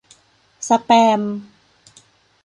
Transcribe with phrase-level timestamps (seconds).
[0.67, 1.21] สแปม?